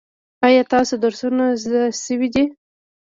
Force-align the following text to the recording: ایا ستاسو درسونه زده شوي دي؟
ایا 0.47 0.61
ستاسو 0.67 0.93
درسونه 1.03 1.45
زده 1.63 1.81
شوي 2.03 2.27
دي؟ 2.35 2.45